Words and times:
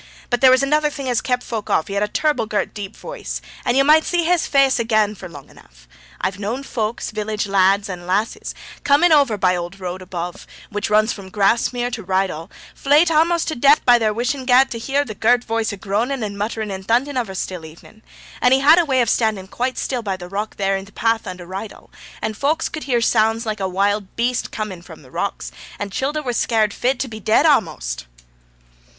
But 0.31 0.41
there 0.41 0.49
was 0.49 0.63
another 0.63 0.89
thing 0.89 1.07
as 1.09 1.21
kep' 1.21 1.43
folk 1.43 1.69
off, 1.69 1.85
he 1.85 1.93
had 1.93 2.01
a 2.01 2.07
ter'ble 2.07 2.47
girt 2.47 2.73
deep 2.73 2.97
voice, 2.97 3.39
and 3.63 3.77
ye 3.77 3.83
might 3.83 4.03
see 4.03 4.23
his 4.23 4.47
faace 4.47 4.79
agaan 4.79 5.15
for 5.15 5.29
long 5.29 5.47
enuff. 5.47 5.87
I've 6.19 6.39
knoan 6.39 6.63
folks, 6.65 7.11
village 7.11 7.45
lads 7.45 7.87
and 7.87 8.07
lasses, 8.07 8.55
coming 8.83 9.11
over 9.11 9.37
by 9.37 9.55
old 9.55 9.79
road 9.79 10.01
above, 10.01 10.47
which 10.71 10.89
runs 10.89 11.13
from 11.13 11.29
Grasmere 11.29 11.91
to 11.91 12.03
Rydal, 12.03 12.49
flayt 12.73 13.11
a'most 13.11 13.47
to 13.49 13.55
death 13.55 13.81
there 13.85 13.99
by 13.99 14.09
Wishing 14.09 14.47
Gaate 14.47 14.71
to 14.71 14.79
hear 14.79 15.05
the 15.05 15.13
girt 15.13 15.43
voice 15.43 15.71
a 15.71 15.77
groanin' 15.77 16.23
and 16.23 16.35
mutterin' 16.35 16.71
and 16.71 16.87
thunderin' 16.87 17.15
of 17.21 17.29
a 17.29 17.35
still 17.35 17.63
evening. 17.63 18.01
And 18.41 18.55
he 18.55 18.61
had 18.61 18.79
a 18.79 18.85
way 18.85 19.01
of 19.01 19.09
standin' 19.11 19.49
quite 19.49 19.77
still 19.77 20.01
by 20.01 20.17
the 20.17 20.27
rock 20.27 20.55
there 20.55 20.75
in 20.77 20.87
t' 20.87 20.91
path 20.93 21.27
under 21.27 21.45
Rydal, 21.45 21.91
and 22.23 22.35
folks 22.35 22.69
could 22.69 22.85
hear 22.85 23.01
sounds 23.01 23.45
like 23.45 23.59
a 23.59 23.69
wild 23.69 24.15
beast 24.15 24.49
coming 24.51 24.81
from 24.81 25.03
the 25.03 25.11
rocks, 25.11 25.51
and 25.77 25.91
childer 25.91 26.23
were 26.23 26.33
scared 26.33 26.73
fit 26.73 26.99
to 27.01 27.07
be 27.07 27.19
dead 27.19 27.45
a'most.' 27.45 28.05